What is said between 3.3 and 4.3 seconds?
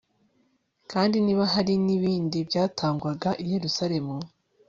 i yeruzalemu